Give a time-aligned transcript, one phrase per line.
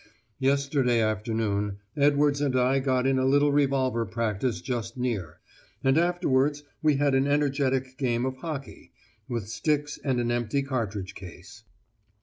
[0.39, 5.39] Yesterday afternoon Edwards and I got in a little revolver practice just near;
[5.83, 8.93] and afterwards we had an energetic game of hockey,
[9.29, 11.65] with sticks and an empty cartridge case."